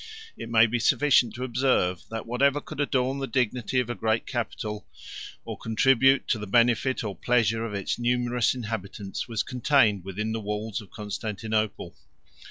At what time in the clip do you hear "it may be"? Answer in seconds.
0.35-0.79